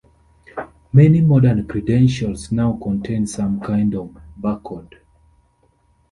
[0.91, 4.95] Many modern credentials now contain some kind of barcode.